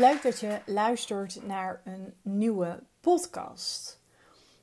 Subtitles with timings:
[0.00, 4.00] leuk dat je luistert naar een nieuwe podcast.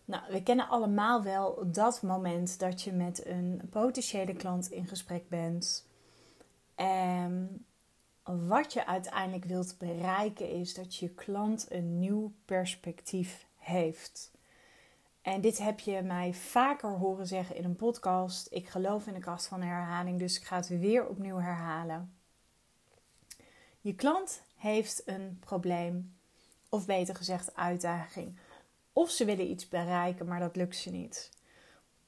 [0.05, 5.29] Nou, we kennen allemaal wel dat moment dat je met een potentiële klant in gesprek
[5.29, 5.87] bent.
[6.75, 7.65] En
[8.47, 14.31] wat je uiteindelijk wilt bereiken is dat je klant een nieuw perspectief heeft.
[15.21, 18.47] En dit heb je mij vaker horen zeggen in een podcast.
[18.51, 22.13] Ik geloof in de kracht van herhaling, dus ik ga het weer opnieuw herhalen.
[23.81, 26.15] Je klant heeft een probleem,
[26.69, 28.37] of beter gezegd uitdaging.
[28.93, 31.31] Of ze willen iets bereiken, maar dat lukt ze niet.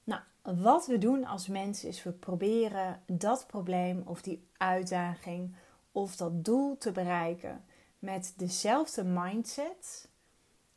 [0.03, 5.55] Nou, wat we doen als mensen is we proberen dat probleem of die uitdaging
[5.91, 7.65] of dat doel te bereiken
[7.99, 10.07] met dezelfde mindset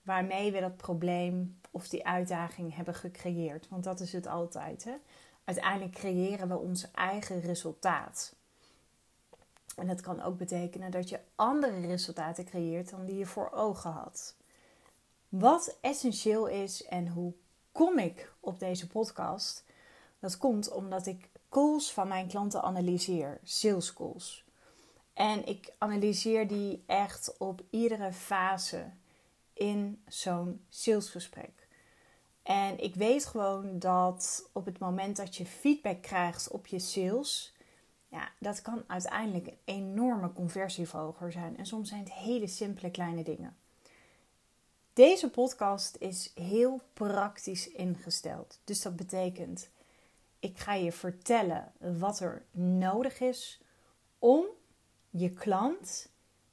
[0.02, 3.68] waarmee we dat probleem of die uitdaging hebben gecreëerd.
[3.68, 4.84] Want dat is het altijd.
[4.84, 4.94] Hè?
[5.44, 8.34] Uiteindelijk creëren we ons eigen resultaat.
[9.76, 13.90] En dat kan ook betekenen dat je andere resultaten creëert dan die je voor ogen
[13.90, 14.34] had.
[15.28, 17.32] Wat essentieel is en hoe
[17.72, 19.64] kom ik op deze podcast?
[20.18, 24.44] Dat komt omdat ik calls van mijn klanten analyseer, sales calls.
[25.22, 28.90] En ik analyseer die echt op iedere fase
[29.52, 31.68] in zo'n salesgesprek.
[32.42, 37.54] En ik weet gewoon dat op het moment dat je feedback krijgt op je sales,
[38.08, 41.56] ja, dat kan uiteindelijk een enorme conversieverhoger zijn.
[41.56, 43.56] En soms zijn het hele simpele kleine dingen.
[44.92, 48.60] Deze podcast is heel praktisch ingesteld.
[48.64, 49.68] Dus dat betekent,
[50.38, 53.60] ik ga je vertellen wat er nodig is
[54.18, 54.46] om
[55.12, 56.08] je klant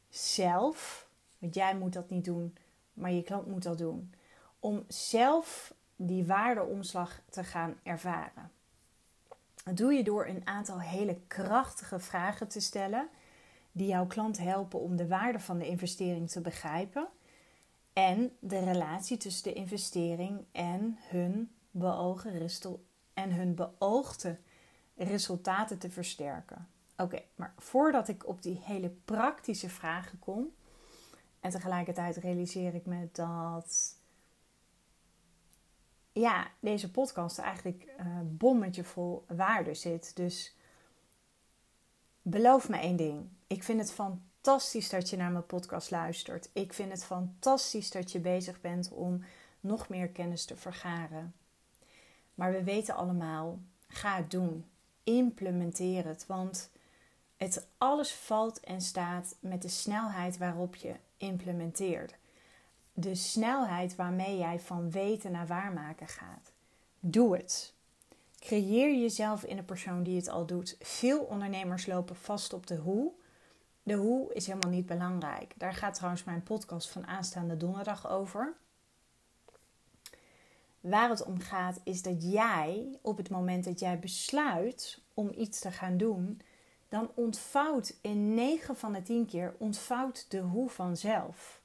[0.09, 1.07] zelf,
[1.37, 2.57] want jij moet dat niet doen,
[2.93, 4.13] maar je klant moet dat doen,
[4.59, 8.51] om zelf die waardeomslag te gaan ervaren.
[9.63, 13.09] Dat doe je door een aantal hele krachtige vragen te stellen
[13.71, 17.07] die jouw klant helpen om de waarde van de investering te begrijpen
[17.93, 21.51] en de relatie tussen de investering en hun,
[23.13, 24.37] en hun beoogde
[24.95, 26.67] resultaten te versterken.
[27.01, 30.53] Oké, maar voordat ik op die hele praktische vragen kom,
[31.39, 33.97] en tegelijkertijd realiseer ik me dat
[36.11, 40.15] ja, deze podcast eigenlijk uh, bommetje vol waarde zit.
[40.15, 40.55] Dus
[42.21, 43.29] beloof me één ding.
[43.47, 46.49] Ik vind het fantastisch dat je naar mijn podcast luistert.
[46.53, 49.23] Ik vind het fantastisch dat je bezig bent om
[49.59, 51.33] nog meer kennis te vergaren.
[52.33, 54.65] Maar we weten allemaal, ga het doen.
[55.03, 56.25] Implementeer het.
[56.25, 56.69] Want
[57.39, 62.17] het alles valt en staat met de snelheid waarop je implementeert
[63.01, 66.51] de snelheid waarmee jij van weten naar waarmaken gaat.
[66.99, 67.73] Doe het.
[68.39, 70.75] Creëer jezelf in een persoon die het al doet.
[70.79, 73.11] Veel ondernemers lopen vast op de hoe.
[73.83, 75.53] De hoe is helemaal niet belangrijk.
[75.57, 78.53] Daar gaat trouwens mijn podcast van aanstaande donderdag over.
[80.79, 85.59] Waar het om gaat is dat jij op het moment dat jij besluit om iets
[85.59, 86.41] te gaan doen,
[86.89, 91.59] dan ontvouwt in 9 van de 10 keer ontvouwt de hoe vanzelf.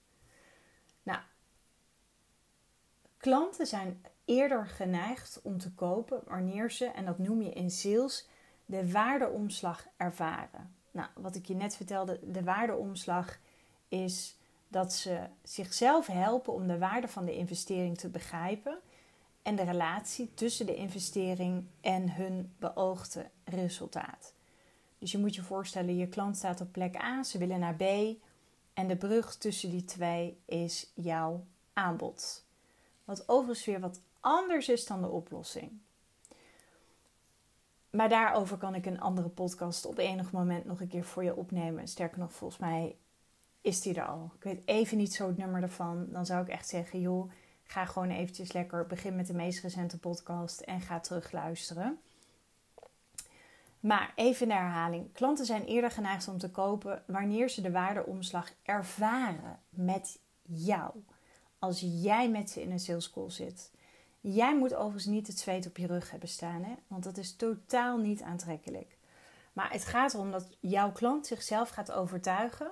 [3.24, 8.28] Klanten zijn eerder geneigd om te kopen wanneer ze, en dat noem je in sales,
[8.66, 10.74] de waardeomslag ervaren.
[10.90, 13.38] Nou, wat ik je net vertelde, de waardeomslag
[13.88, 14.36] is
[14.68, 18.78] dat ze zichzelf helpen om de waarde van de investering te begrijpen
[19.42, 24.33] en de relatie tussen de investering en hun beoogde resultaat.
[24.98, 27.82] Dus je moet je voorstellen, je klant staat op plek A, ze willen naar B
[28.74, 32.44] en de brug tussen die twee is jouw aanbod.
[33.04, 35.72] Wat overigens weer wat anders is dan de oplossing.
[37.90, 41.36] Maar daarover kan ik een andere podcast op enig moment nog een keer voor je
[41.36, 41.88] opnemen.
[41.88, 42.96] Sterker nog, volgens mij
[43.60, 44.30] is die er al.
[44.36, 46.06] Ik weet even niet zo het nummer ervan.
[46.10, 47.30] Dan zou ik echt zeggen, joh,
[47.62, 48.86] ga gewoon eventjes lekker.
[48.86, 51.98] Begin met de meest recente podcast en ga terug luisteren.
[53.84, 55.12] Maar even in herhaling.
[55.12, 60.90] Klanten zijn eerder geneigd om te kopen wanneer ze de waardeomslag ervaren met jou
[61.58, 63.70] als jij met ze in een sales call zit.
[64.20, 66.74] Jij moet overigens niet het zweet op je rug hebben staan, hè?
[66.86, 68.98] want dat is totaal niet aantrekkelijk.
[69.52, 72.70] Maar het gaat erom dat jouw klant zichzelf gaat overtuigen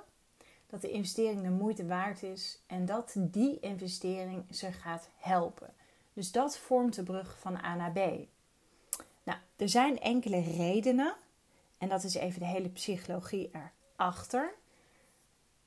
[0.66, 5.74] dat de investering de moeite waard is en dat die investering ze gaat helpen.
[6.12, 8.26] Dus dat vormt de brug van A naar B.
[9.22, 11.14] Nou, er zijn enkele redenen,
[11.78, 13.50] en dat is even de hele psychologie
[13.96, 14.54] erachter,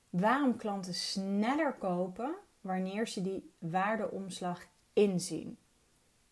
[0.10, 5.58] waarom klanten sneller kopen wanneer ze die waardeomslag inzien.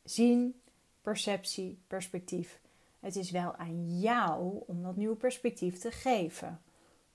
[0.03, 0.61] Zien,
[1.01, 2.59] perceptie, perspectief.
[2.99, 6.61] Het is wel aan jou om dat nieuwe perspectief te geven.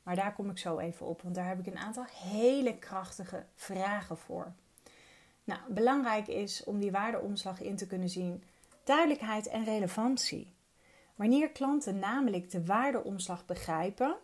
[0.02, 3.44] Maar daar kom ik zo even op, want daar heb ik een aantal hele krachtige
[3.54, 4.52] vragen voor.
[5.44, 8.42] Nou, belangrijk is om die waardeomslag in te kunnen zien,
[8.88, 10.54] duidelijkheid en relevantie.
[11.14, 14.16] Wanneer klanten namelijk de waardeomslag begrijpen,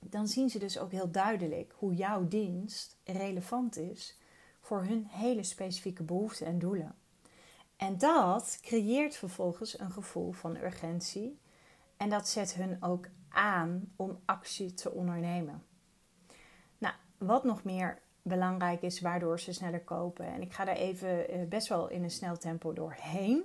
[0.00, 4.18] dan zien ze dus ook heel duidelijk hoe jouw dienst relevant is
[4.60, 6.94] voor hun hele specifieke behoeften en doelen.
[7.76, 11.38] En dat creëert vervolgens een gevoel van urgentie
[11.96, 15.64] en dat zet hun ook aan om actie te ondernemen.
[16.78, 20.26] Nou, wat nog meer belangrijk is, waardoor ze sneller kopen.
[20.26, 23.44] En ik ga daar even eh, best wel in een snel tempo doorheen.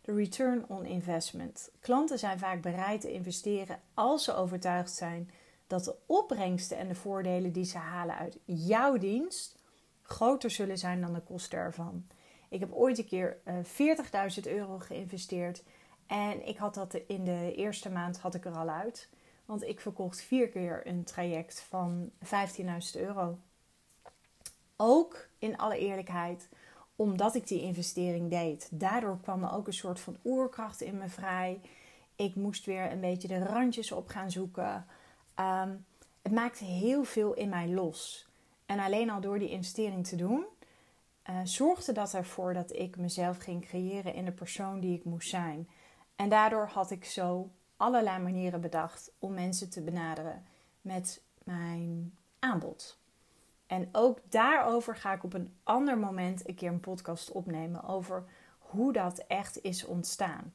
[0.00, 1.70] De return on investment.
[1.80, 5.30] Klanten zijn vaak bereid te investeren als ze overtuigd zijn
[5.66, 9.58] dat de opbrengsten en de voordelen die ze halen uit jouw dienst
[10.02, 12.06] groter zullen zijn dan de kosten ervan.
[12.48, 13.58] Ik heb ooit een keer uh,
[13.90, 15.62] eh, 40.000 euro geïnvesteerd
[16.06, 19.08] en ik had dat in de eerste maand had ik er al uit.
[19.44, 23.38] Want ik verkocht vier keer een traject van 15.000 euro.
[24.76, 26.48] Ook in alle eerlijkheid,
[26.96, 28.68] omdat ik die investering deed.
[28.70, 31.60] Daardoor kwam er ook een soort van oerkracht in me vrij.
[32.16, 34.86] Ik moest weer een beetje de randjes op gaan zoeken.
[35.34, 35.74] Ehm,
[36.22, 38.28] het maakte heel veel in mij los.
[38.66, 40.44] En alleen al door die investering te doen,
[41.30, 45.28] uh, zorgde dat ervoor dat ik mezelf ging creëren in de persoon die ik moest
[45.28, 45.68] zijn.
[46.16, 50.44] En daardoor had ik zo allerlei manieren bedacht om mensen te benaderen
[50.80, 52.98] met mijn aanbod.
[53.66, 58.24] En ook daarover ga ik op een ander moment een keer een podcast opnemen over
[58.58, 60.52] hoe dat echt is ontstaan.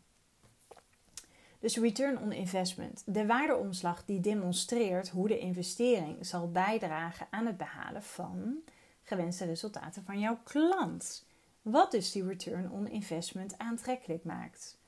[1.60, 3.04] Dus return on investment.
[3.06, 8.58] De waardeomslag die demonstreert hoe de investering zal bijdragen aan het behalen van
[9.04, 11.26] gewenste resultaten van jouw klant.
[11.62, 14.80] Wat dus die return on investment aantrekkelijk maakt.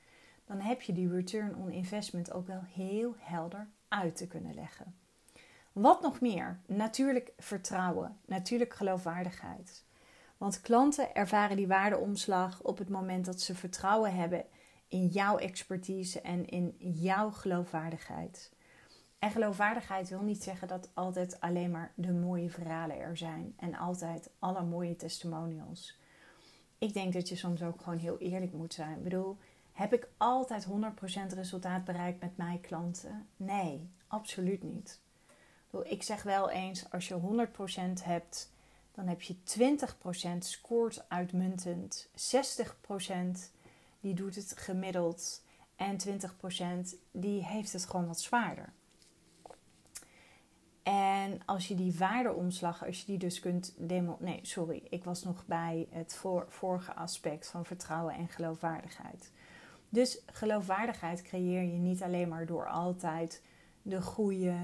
[0.46, 4.94] Dan heb je die return on investment ook wel heel helder uit te kunnen leggen.
[5.74, 6.60] Wat nog meer?
[6.66, 9.84] Natuurlijk vertrouwen, natuurlijk geloofwaardigheid.
[10.36, 14.44] Want klanten ervaren die waardeomslag op het moment dat ze vertrouwen hebben
[14.88, 18.52] in jouw expertise en in jouw geloofwaardigheid.
[19.18, 23.74] En geloofwaardigheid wil niet zeggen dat altijd alleen maar de mooie verhalen er zijn en
[23.74, 25.98] altijd alle mooie testimonials.
[26.78, 28.96] Ik denk dat je soms ook gewoon heel eerlijk moet zijn.
[28.96, 29.38] Ik bedoel,
[29.72, 30.70] heb ik altijd 100%
[31.34, 33.28] resultaat bereikt met mijn klanten?
[33.36, 35.02] Nee, absoluut niet.
[35.82, 37.46] Ik zeg wel eens, als je
[37.98, 38.52] 100% hebt,
[38.94, 39.36] dan heb je
[40.36, 42.10] 20% scoort uitmuntend, 60%
[44.00, 45.42] die doet het gemiddeld
[45.76, 45.96] en
[46.86, 48.72] 20% die heeft het gewoon wat zwaarder.
[50.82, 54.16] En als je die waardeomslag, als je die dus kunt demo.
[54.20, 59.30] Nee, sorry, ik was nog bij het vorige aspect van vertrouwen en geloofwaardigheid.
[59.88, 63.42] Dus geloofwaardigheid creëer je niet alleen maar door altijd
[63.82, 64.54] de goede,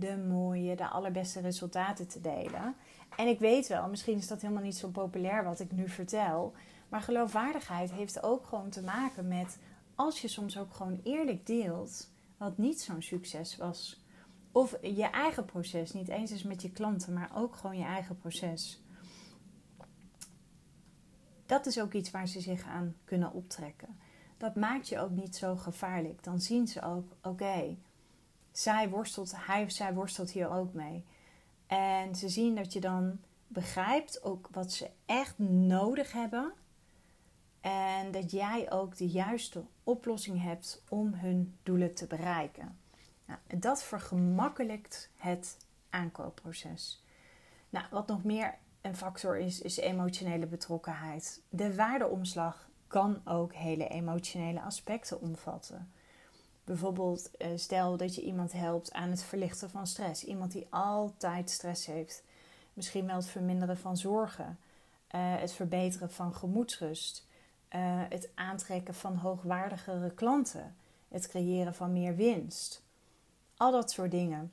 [0.00, 2.74] de mooie, de allerbeste resultaten te delen.
[3.16, 6.52] En ik weet wel, misschien is dat helemaal niet zo populair wat ik nu vertel.
[6.88, 9.58] Maar geloofwaardigheid heeft ook gewoon te maken met
[9.94, 14.04] als je soms ook gewoon eerlijk deelt wat niet zo'n succes was.
[14.52, 18.18] Of je eigen proces, niet eens eens met je klanten, maar ook gewoon je eigen
[18.18, 18.82] proces.
[21.46, 23.98] Dat is ook iets waar ze zich aan kunnen optrekken.
[24.36, 26.24] Dat maakt je ook niet zo gevaarlijk.
[26.24, 27.76] Dan zien ze ook, oké,
[28.52, 31.04] zij worstelt, hij of zij worstelt hier ook mee.
[31.66, 36.52] En ze zien dat je dan begrijpt ook wat ze echt nodig hebben.
[37.60, 42.78] En dat jij ook de juiste oplossing hebt om hun doelen te bereiken.
[43.24, 45.56] Nou, dat vergemakkelijkt het
[45.90, 47.04] aankoopproces.
[47.70, 51.42] Nou, wat nog meer een factor is, is emotionele betrokkenheid.
[51.48, 55.92] De waardeomslag kan ook hele emotionele aspecten omvatten.
[56.70, 60.24] Bijvoorbeeld, eh, stel dat je iemand helpt aan het verlichten van stress.
[60.24, 62.22] Iemand die altijd stress heeft.
[62.72, 64.58] Misschien wel het verminderen van zorgen.
[65.06, 67.26] Eh, het verbeteren van gemoedsrust.
[67.68, 70.76] Eh, het aantrekken van hoogwaardigere klanten.
[71.08, 72.82] Het creëren van meer winst.
[73.56, 74.52] Al dat soort dingen.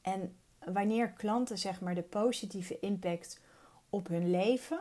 [0.00, 3.40] En wanneer klanten zeg maar de positieve impact
[3.90, 4.80] op hun leven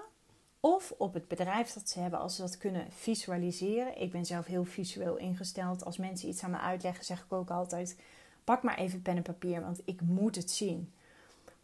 [0.59, 4.01] of op het bedrijf dat ze hebben, als ze dat kunnen visualiseren.
[4.01, 5.85] Ik ben zelf heel visueel ingesteld.
[5.85, 7.99] Als mensen iets aan me uitleggen, zeg ik ook altijd:
[8.43, 10.93] pak maar even pen en papier, want ik moet het zien.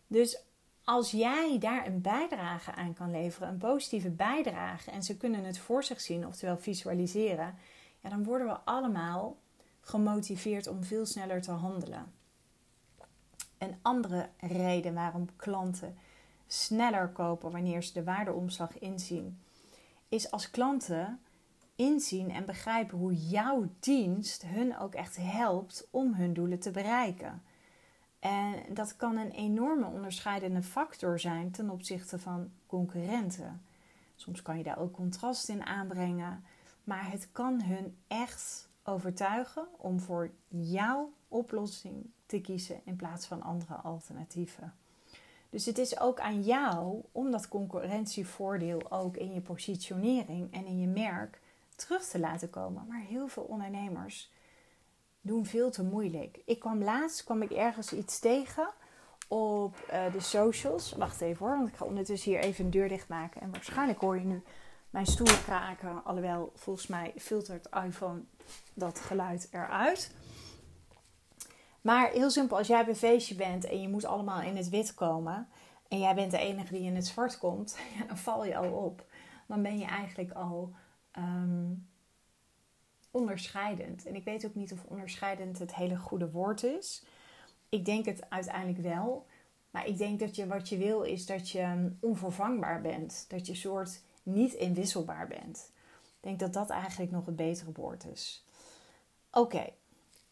[0.08, 0.44] Dus
[0.84, 5.58] als jij daar een bijdrage aan kan leveren, een positieve bijdrage, en ze kunnen het
[5.58, 7.56] voor zich zien, oftewel visualiseren,
[8.00, 9.38] ja, dan worden we allemaal
[9.82, 12.14] gemotiveerd om veel sneller te handelen.
[13.58, 15.98] Een andere reden waarom klanten
[16.54, 19.40] sneller kopen wanneer ze de waardeomslag inzien,
[20.10, 21.20] is als klanten
[21.76, 27.44] inzien en begrijpen hoe jouw dienst hun ook echt helpt om hun doelen te bereiken.
[28.20, 33.66] En dat kan een enorme onderscheidende factor zijn ten opzichte van concurrenten.
[34.16, 36.44] Soms kan je daar ook contrast in aanbrengen,
[36.84, 43.42] maar het kan hun echt overtuigen om voor jouw oplossing te kiezen in plaats van
[43.42, 44.74] andere alternatieven.
[45.54, 50.80] Dus het is ook aan jou om dat concurrentievoordeel ook in je positionering en in
[50.80, 51.40] je merk
[51.76, 52.86] terug te laten komen.
[52.88, 54.32] Maar heel veel ondernemers
[55.22, 56.40] doen veel te moeilijk.
[56.46, 58.70] Ik kwam laatst kwam ik ergens iets tegen
[59.28, 60.92] op uh, de socials.
[60.92, 63.42] Wacht even hoor, want ik ga ondertussen hier even een deur dichtmaken.
[63.42, 64.42] En waarschijnlijk hoor je nu
[64.90, 66.04] mijn stoel kraken.
[66.04, 68.22] Alhoewel, volgens mij filtert iPhone
[68.74, 70.12] dat geluid eruit.
[71.84, 74.70] Maar heel simpel, als jij op een feestje bent en je moet allemaal in het
[74.70, 75.48] wit komen.
[75.88, 77.78] En jij bent de enige die in het zwart komt.
[78.08, 79.06] Dan val je al op.
[79.48, 80.74] Dan ben je eigenlijk al
[81.14, 81.74] Ehm,
[83.12, 84.06] onderscheidend.
[84.06, 87.04] En ik weet ook niet of onderscheidend het hele goede woord is.
[87.70, 89.26] Ik denk het uiteindelijk wel.
[89.72, 93.26] Maar ik denk dat je wat je wil is dat je onvervangbaar bent.
[93.28, 95.72] Dat je soort niet inwisselbaar bent.
[96.04, 98.46] Ik denk dat dat eigenlijk nog het betere woord is.
[99.32, 99.70] Oké,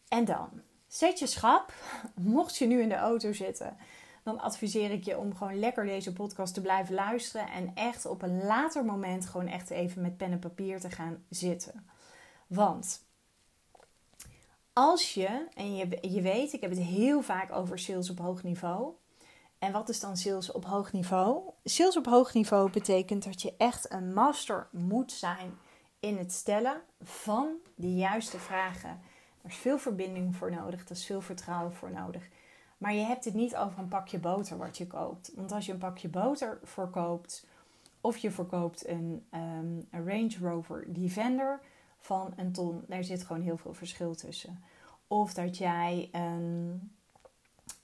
[0.07, 0.49] en dan.
[0.91, 1.73] Zet je schap.
[2.15, 3.77] Mocht je nu in de auto zitten
[4.23, 7.51] dan adviseer ik je om gewoon lekker deze podcast te blijven luisteren.
[7.51, 11.23] En echt op een later moment gewoon echt even met pen en papier te gaan
[11.29, 11.85] zitten.
[12.47, 13.05] Want
[14.73, 18.43] als je, en je, je weet, ik heb het heel vaak over sales op hoog
[18.43, 18.93] niveau.
[19.59, 21.51] En wat is dan sales op hoog niveau?
[21.63, 25.57] Sales op hoog niveau betekent dat je echt een master moet zijn
[25.99, 29.01] in het stellen van de juiste vragen.
[29.43, 32.29] Er is veel verbinding voor nodig, er is veel vertrouwen voor nodig.
[32.77, 35.31] Maar je hebt het niet over een pakje boter wat je koopt.
[35.35, 37.47] Want als je een pakje boter verkoopt,
[38.01, 41.59] of je verkoopt een, um, een Range Rover Defender
[41.99, 44.63] van een ton, daar zit gewoon heel veel verschil tussen.
[45.07, 46.91] Of dat jij een,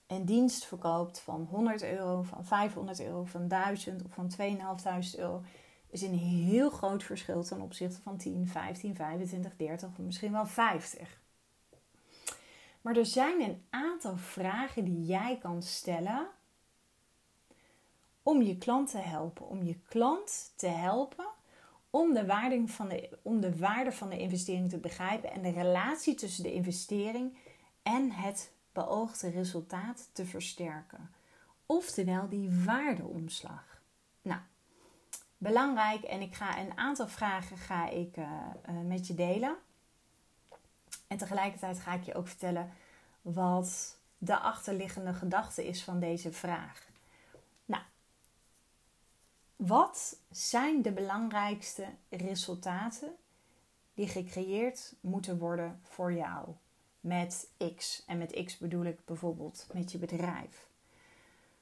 [0.06, 5.42] een dienst verkoopt van 100 euro, van 500 euro, van 1000 of van 2500 euro.
[5.90, 10.46] Is een heel groot verschil ten opzichte van 10, 15, 25, 30 of misschien wel
[10.46, 11.20] 50.
[12.88, 16.28] Maar er zijn een aantal vragen die jij kan stellen
[18.22, 19.48] om je klant te helpen.
[19.48, 21.26] Om je klant te helpen
[21.90, 25.50] om de, waarde van de, om de waarde van de investering te begrijpen en de
[25.50, 27.38] relatie tussen de investering
[27.82, 31.10] en het beoogde resultaat te versterken.
[31.66, 33.82] Oftewel die waardeomslag.
[34.22, 34.40] Nou,
[35.36, 38.24] belangrijk en ik ga een aantal vragen ga ik, uh,
[38.68, 39.56] uh, met je delen.
[41.08, 42.72] En tegelijkertijd ga ik je ook vertellen
[43.22, 46.86] wat de achterliggende gedachte is van deze vraag.
[47.64, 47.82] Nou,
[49.56, 53.16] wat zijn de belangrijkste resultaten
[53.94, 56.48] die gecreëerd moeten worden voor jou
[57.00, 58.04] met X?
[58.06, 60.66] En met X bedoel ik bijvoorbeeld met je bedrijf.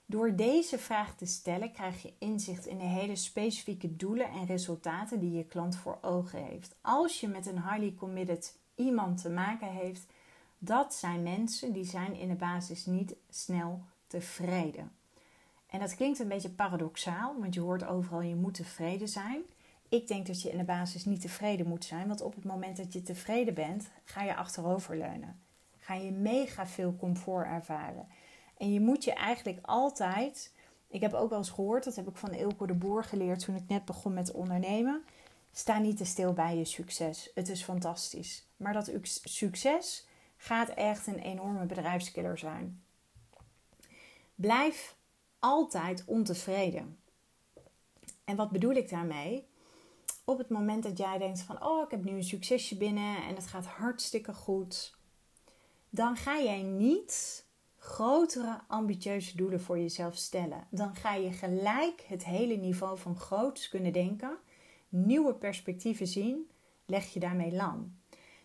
[0.06, 5.20] Door deze vraag te stellen krijg je inzicht in de hele specifieke doelen en resultaten
[5.20, 6.76] die je klant voor ogen heeft.
[6.80, 10.06] Als je met een highly committed iemand te maken heeft,
[10.58, 14.92] dat zijn mensen die zijn in de basis niet snel tevreden.
[15.66, 19.42] En dat klinkt een beetje paradoxaal, want je hoort overal je moet tevreden zijn.
[19.88, 22.76] Ik denk dat je in de basis niet tevreden moet zijn, want op het moment
[22.76, 25.40] dat je tevreden bent, ga je achteroverleunen.
[25.78, 28.08] Ga je mega veel comfort ervaren.
[28.56, 30.52] En je moet je eigenlijk altijd,
[30.88, 33.54] ik heb ook wel eens gehoord, dat heb ik van Ilko de Boer geleerd toen
[33.54, 35.04] ik net begon met ondernemen.
[35.58, 37.30] Sta niet te stil bij je succes.
[37.34, 38.46] Het is fantastisch.
[38.56, 38.90] Maar dat
[39.22, 42.82] succes gaat echt een enorme bedrijfskiller zijn.
[44.34, 44.96] Blijf
[45.38, 46.98] altijd ontevreden.
[48.24, 49.46] En wat bedoel ik daarmee?
[50.24, 53.34] Op het moment dat jij denkt van, oh, ik heb nu een succesje binnen en
[53.34, 54.96] het gaat hartstikke goed,
[55.90, 57.44] dan ga jij niet
[57.76, 60.66] grotere ambitieuze doelen voor jezelf stellen.
[60.70, 64.38] Dan ga je gelijk het hele niveau van groots kunnen denken
[64.96, 66.50] nieuwe perspectieven zien,
[66.86, 67.98] leg je daarmee lam.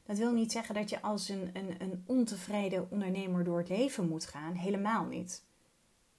[0.03, 4.07] Dat wil niet zeggen dat je als een, een, een ontevreden ondernemer door het leven
[4.07, 4.53] moet gaan.
[4.53, 5.43] Helemaal niet.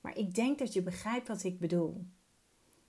[0.00, 2.06] Maar ik denk dat je begrijpt wat ik bedoel.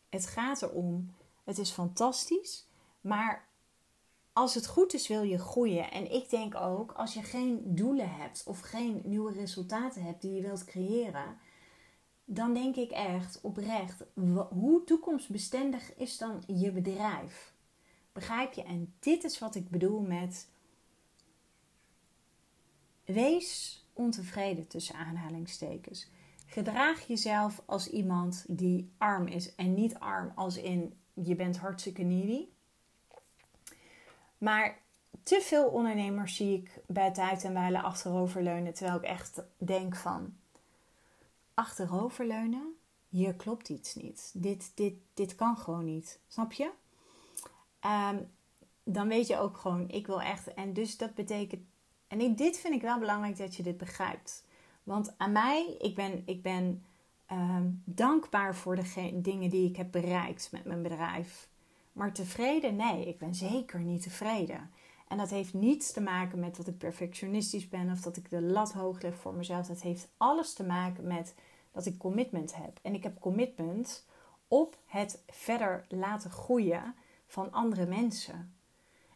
[0.10, 2.68] Het gaat erom, het is fantastisch,
[3.02, 3.48] maar
[4.34, 5.92] als het goed is wil je groeien.
[5.92, 10.34] En ik denk ook, als je geen doelen hebt of geen nieuwe resultaten hebt die
[10.34, 11.38] je wilt creëren,
[12.26, 14.04] dan denk ik echt oprecht,
[14.50, 17.54] hoe toekomstbestendig is dan je bedrijf?
[18.12, 18.64] Begrijp je?
[18.64, 20.50] En dit is wat ik bedoel met
[23.06, 26.10] wees ontevreden tussen aanhalingstekens.
[26.46, 29.56] Gedraag jezelf als iemand die arm is.
[29.56, 32.48] En niet arm als in je bent hartstikke needy.
[34.38, 34.82] Maar
[35.24, 38.74] te veel ondernemers zie ik bij tijd en wijle achteroverleunen.
[38.74, 40.36] Terwijl ik echt denk van...
[41.54, 42.76] Achteroverleunen?
[43.10, 44.32] Hier klopt iets niet.
[44.36, 46.20] Dit, dit, dit kan gewoon niet.
[46.28, 46.72] Snap je?
[47.80, 48.18] Ehm,
[48.84, 50.54] dan weet je ook gewoon, ik wil echt...
[50.54, 51.62] En dus dat betekent...
[52.08, 54.46] En dit vind ik wel belangrijk dat je dit begrijpt.
[54.84, 56.84] Want aan mij, ik ben, ik ben
[57.26, 61.50] ehm, dankbaar voor de dingen die ik heb bereikt met mijn bedrijf.
[61.92, 62.76] Maar tevreden?
[62.76, 64.72] Nee, ik ben zeker niet tevreden.
[65.14, 68.42] En dat heeft niets te maken met dat ik perfectionistisch ben of dat ik de
[68.42, 69.68] lat hoog leg voor mezelf.
[69.68, 71.36] Dat heeft alles te maken met
[71.72, 72.80] dat ik commitment heb.
[72.82, 74.06] En ik heb commitment
[74.48, 76.96] op het verder laten groeien
[77.28, 78.56] van andere mensen.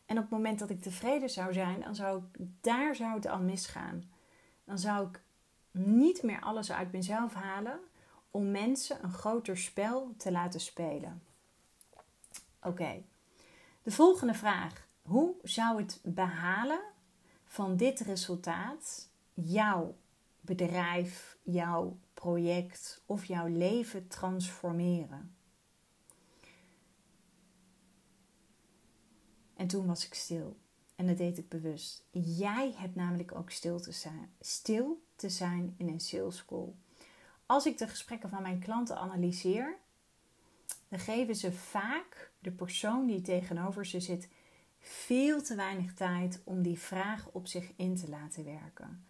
[0.06, 3.28] En op het moment dat ik tevreden zou zijn, dan zou ik, daar zou het
[3.28, 4.12] al misgaan.
[4.64, 5.22] Dan zou ik
[5.72, 7.80] niet meer alles uit mezelf halen
[8.32, 11.24] om mensen een groter spel te laten spelen.
[12.62, 13.04] Oké,
[13.84, 14.87] de volgende vraag.
[15.08, 16.82] Hoe zou het behalen
[17.46, 19.96] van dit resultaat jouw
[20.42, 25.36] bedrijf, jouw project of jouw leven transformeren?
[29.56, 30.58] En toen was ik stil.
[30.96, 32.06] En dat deed ik bewust.
[32.12, 34.32] Jij hebt namelijk ook stil te zijn.
[34.40, 36.76] Stil te zijn in een sales school.
[37.46, 39.78] Als ik de gesprekken van mijn klanten analyseer,
[40.88, 44.28] dan geven ze vaak de persoon die tegenover ze zit
[44.88, 49.06] veel te weinig tijd om die vraag op zich in te laten werken.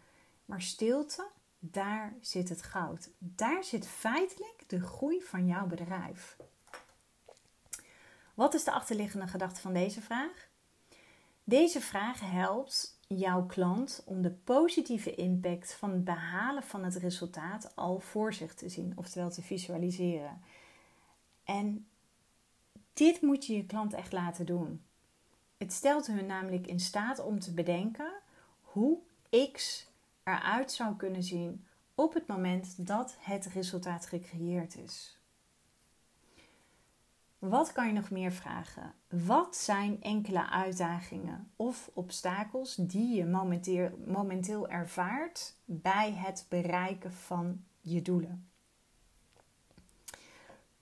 [0.45, 1.27] Maar stilte,
[1.59, 3.09] daar zit het goud.
[3.17, 6.37] Daar zit feitelijk de groei van jouw bedrijf.
[8.33, 10.49] Wat is de achterliggende gedachte van deze vraag?
[11.43, 17.75] Deze vraag helpt jouw klant om de positieve impact van het behalen van het resultaat
[17.75, 20.41] al voor zich te zien, oftewel te visualiseren.
[21.43, 21.87] En
[22.93, 24.86] dit moet je je klant echt laten doen.
[25.57, 28.11] Het stelt hun namelijk in staat om te bedenken
[28.61, 28.97] hoe
[29.51, 29.87] X
[30.23, 31.65] eruit zou kunnen zien
[31.95, 35.17] op het moment dat het resultaat gecreëerd is.
[37.39, 38.93] Wat kan je nog meer vragen?
[39.07, 47.63] Wat zijn enkele uitdagingen of obstakels die je momenteel, momenteel ervaart bij het bereiken van
[47.81, 48.49] je doelen?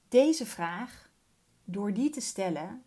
[0.08, 1.10] Deze vraag,
[1.64, 2.84] door die te stellen,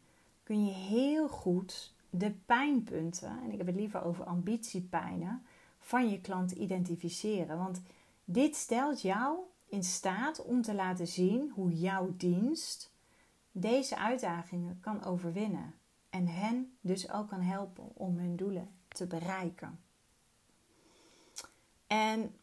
[0.49, 5.43] kun je heel goed de pijnpunten, en ik heb het liever over ambitiepijnen,
[5.79, 7.59] van je klant identificeren.
[7.59, 7.81] Want
[8.25, 12.93] dit stelt jou in staat om te laten zien hoe jouw dienst
[13.53, 15.75] deze uitdagingen kan overwinnen
[16.11, 19.81] en hen dus ook kan helpen om hun doelen te bereiken.
[21.87, 22.35] En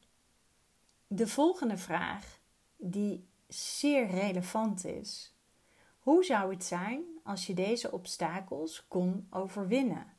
[1.08, 2.40] de volgende vraag,
[2.76, 5.35] die zeer relevant is:
[6.06, 10.14] hoe zou het zijn als je deze obstakels kon overwinnen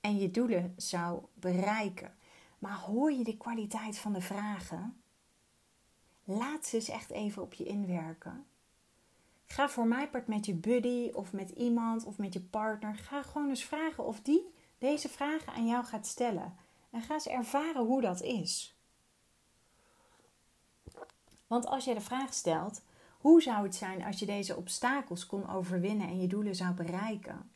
[0.00, 2.16] en je doelen zou bereiken?
[2.58, 5.02] Maar hoor je de kwaliteit van de vragen?
[6.24, 8.46] Laat ze eens echt even op je inwerken.
[9.46, 12.94] Ga voor mij part met je buddy of met iemand of met je partner.
[12.94, 16.56] Ga gewoon eens vragen of die deze vragen aan jou gaat stellen.
[16.90, 18.76] En ga eens ervaren hoe dat is.
[21.46, 22.82] Want als je de vraag stelt:
[23.24, 27.50] hoe zou het zijn als je deze obstakels kon overwinnen en je doelen zou bereiken?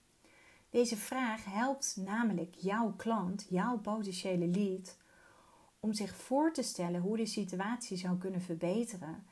[0.70, 4.96] Deze vraag helpt namelijk jouw klant, jouw potentiële lead,
[5.80, 9.26] om zich voor te stellen hoe de situatie zou kunnen verbeteren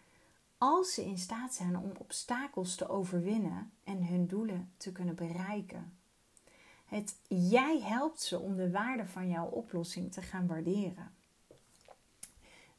[0.58, 5.92] als ze in staat zijn om obstakels te overwinnen en hun doelen te kunnen bereiken.
[6.84, 11.15] Het jij helpt ze om de waarde van jouw oplossing te gaan waarderen.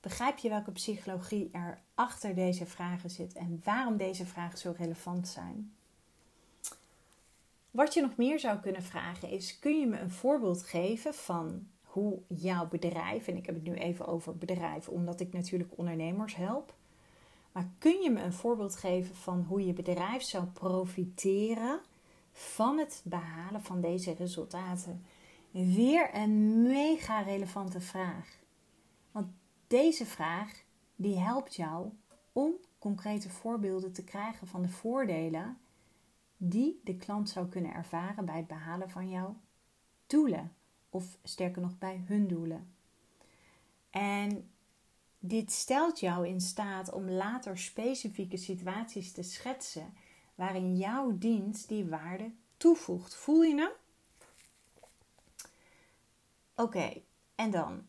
[0.07, 5.27] Begrijp je welke psychologie er achter deze vragen zit en waarom deze vragen zo relevant
[5.27, 5.73] zijn?
[7.71, 11.67] Wat je nog meer zou kunnen vragen is: kun je me een voorbeeld geven van
[11.81, 16.35] hoe jouw bedrijf, en ik heb het nu even over bedrijf, omdat ik natuurlijk ondernemers
[16.35, 16.73] help,
[17.51, 21.79] maar kun je me een voorbeeld geven van hoe je bedrijf zou profiteren
[22.31, 25.05] van het behalen van deze resultaten?
[25.51, 28.37] Weer een mega relevante vraag.
[29.11, 29.27] Want
[29.67, 30.63] deze vraag
[30.95, 31.89] die helpt jou
[32.31, 35.57] om concrete voorbeelden te krijgen van de voordelen
[36.37, 39.37] die de klant zou kunnen ervaren bij het behalen van jouw
[40.07, 40.55] doelen.
[40.89, 42.73] Of sterker nog, bij hun doelen.
[43.89, 44.49] En
[45.19, 49.93] dit stelt jou in staat om later specifieke situaties te schetsen
[50.35, 53.15] waarin jouw dienst die waarde toevoegt.
[53.15, 53.71] Voel je hem?
[56.55, 57.01] Oké,
[57.35, 57.85] en dan.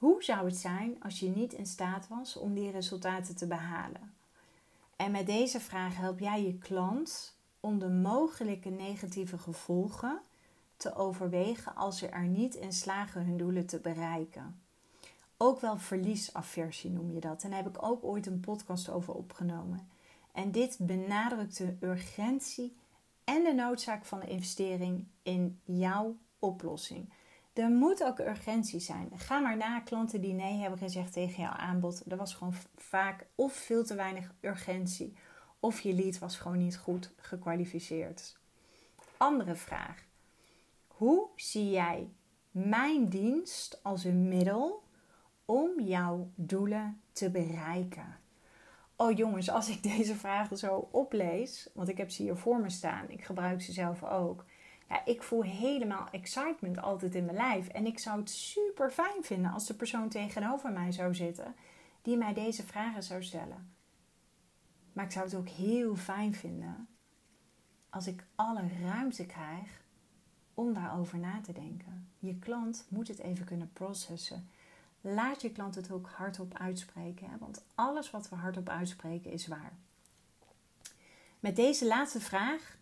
[0.00, 4.14] Hoe zou het zijn als je niet in staat was om die resultaten te behalen?
[4.96, 10.20] En met deze vraag help jij je klant om de mogelijke negatieve gevolgen
[10.76, 14.60] te overwegen als ze er niet in slagen hun doelen te bereiken.
[15.36, 17.42] Ook wel verliesaversie noem je dat.
[17.42, 19.88] En daar heb ik ook ooit een podcast over opgenomen.
[20.32, 22.76] En dit benadrukt de urgentie
[23.24, 27.08] en de noodzaak van de investering in jouw oplossing.
[27.52, 29.10] Er moet ook urgentie zijn.
[29.14, 32.02] Ga maar na klanten die nee hebben gezegd tegen jouw aanbod.
[32.08, 35.16] Er was gewoon vaak of veel te weinig urgentie,
[35.60, 38.38] of je lead was gewoon niet goed gekwalificeerd.
[39.16, 40.04] Andere vraag.
[40.86, 42.10] Hoe zie jij
[42.50, 44.82] mijn dienst als een middel
[45.44, 48.18] om jouw doelen te bereiken?
[48.96, 52.70] Oh jongens, als ik deze vragen zo oplees, want ik heb ze hier voor me
[52.70, 54.44] staan, ik gebruik ze zelf ook.
[54.90, 57.68] Ja, ik voel helemaal excitement altijd in mijn lijf.
[57.68, 61.54] En ik zou het super fijn vinden als de persoon tegenover mij zou zitten
[62.02, 63.74] die mij deze vragen zou stellen.
[64.92, 66.88] Maar ik zou het ook heel fijn vinden
[67.90, 69.82] als ik alle ruimte krijg
[70.54, 72.08] om daarover na te denken.
[72.18, 74.50] Je klant moet het even kunnen processen.
[75.00, 77.38] Laat je klant het ook hardop uitspreken, hè?
[77.38, 79.72] want alles wat we hardop uitspreken is waar.
[81.40, 82.78] Met deze laatste vraag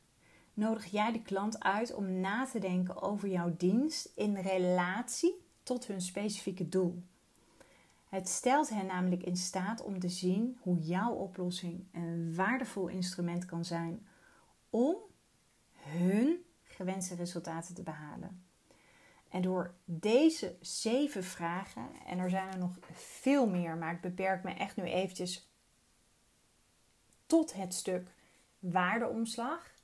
[0.58, 5.86] nodig jij de klant uit om na te denken over jouw dienst in relatie tot
[5.86, 7.02] hun specifieke doel.
[8.08, 13.44] Het stelt hen namelijk in staat om te zien hoe jouw oplossing een waardevol instrument
[13.44, 14.06] kan zijn
[14.70, 14.96] om
[15.74, 18.42] hun gewenste resultaten te behalen.
[19.28, 24.44] En door deze zeven vragen, en er zijn er nog veel meer, maar ik beperk
[24.44, 25.48] me echt nu eventjes
[27.26, 28.14] tot het stuk
[28.58, 29.76] waardeomslag.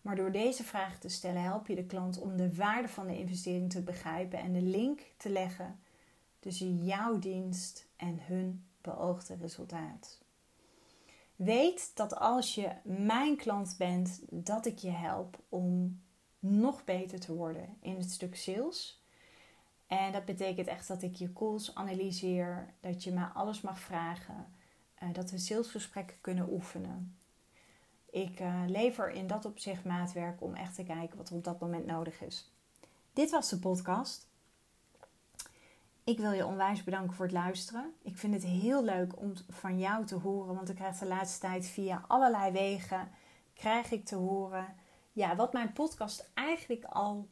[0.00, 3.18] Maar door deze vragen te stellen help je de klant om de waarde van de
[3.18, 5.80] investering te begrijpen en de link te leggen
[6.38, 10.18] tussen jouw dienst en hun beoogde resultaat.
[11.36, 16.00] Weet dat als je mijn klant bent, dat ik je help om
[16.38, 19.02] nog beter te worden in het stuk sales.
[19.86, 24.52] En dat betekent echt dat ik je calls analyseer, dat je me alles mag vragen,
[24.94, 27.19] eh, dat we salesgesprekken kunnen oefenen.
[28.10, 31.60] Ik uh, lever in dat opzicht maatwerk om echt te kijken wat er op dat
[31.60, 32.50] moment nodig is.
[33.12, 34.28] Dit was de podcast.
[36.04, 37.94] Ik wil je onwijs bedanken voor het luisteren.
[38.02, 41.40] Ik vind het heel leuk om van jou te horen, want ik krijg de laatste
[41.40, 43.08] tijd via allerlei wegen
[43.54, 44.66] krijg ik te horen
[45.12, 47.28] ja, wat mijn podcast eigenlijk al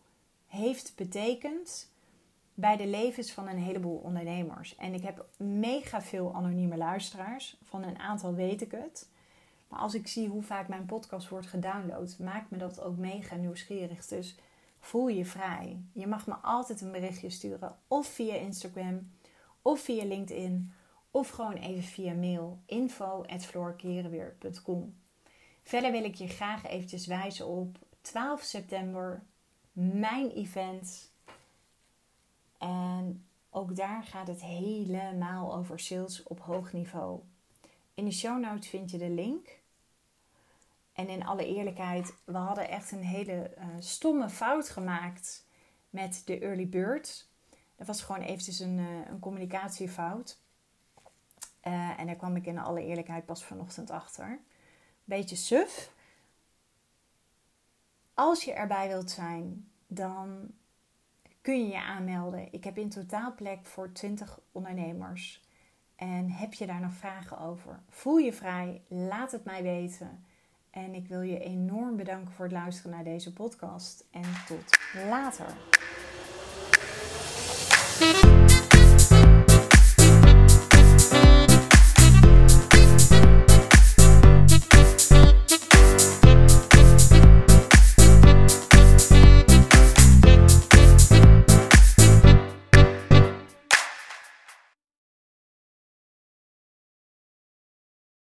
[0.47, 1.91] heeft betekend
[2.55, 4.77] bij de levens van een heleboel ondernemers.
[4.77, 7.57] En ik heb mega veel anonieme luisteraars.
[7.63, 9.09] Van een aantal weet ik het.
[9.69, 13.35] Maar als ik zie hoe vaak mijn podcast wordt gedownload, maakt me dat ook mega
[13.35, 14.07] nieuwsgierig.
[14.07, 14.37] Dus
[14.79, 15.83] voel je vrij.
[15.93, 17.77] Je mag me altijd een berichtje sturen.
[17.89, 19.13] Of via Instagram,
[19.63, 20.73] of via LinkedIn,
[21.11, 22.59] of gewoon even via mail.
[22.67, 24.95] info.floorkerenweer.com
[25.63, 29.23] Verder wil ik je graag eventjes wijzen op 12 september,
[29.73, 31.13] mijn event.
[32.59, 37.21] En ook daar gaat het helemaal over sales op hoog niveau.
[37.95, 39.58] In de show notes vind je de link.
[40.99, 45.47] En in alle eerlijkheid, we hadden echt een hele uh, stomme fout gemaakt
[45.91, 47.29] met de early bird.
[47.77, 50.39] Dat was gewoon eventjes een, uh, een communicatiefout.
[51.67, 54.41] Uh, en daar kwam ik in alle eerlijkheid pas vanochtend achter.
[55.05, 55.93] Beetje suf.
[58.15, 60.51] Als je erbij wilt zijn, dan
[61.41, 62.53] kun je je aanmelden.
[62.53, 65.47] Ik heb in totaal plek voor 20 ondernemers.
[65.97, 67.83] En heb je daar nog vragen over?
[67.89, 70.27] Voel je vrij, laat het mij weten.
[70.71, 74.05] En ik wil je enorm bedanken voor het luisteren naar deze podcast.
[74.11, 74.79] En tot
[75.09, 75.47] later.